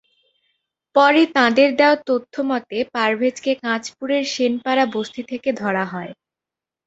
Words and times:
পরে 0.95 1.21
তাঁদের 1.35 1.69
দেওয়া 1.79 1.97
তথ্যমতে 2.07 2.77
পারভেজকে 2.93 3.51
কাঁচপুরের 3.63 4.23
সেনপাড়া 4.33 4.85
বস্তি 4.95 5.21
থেকে 5.31 5.49
ধরা 5.61 5.85
হয়। 5.85 6.11